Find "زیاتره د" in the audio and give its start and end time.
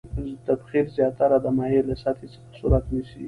0.95-1.45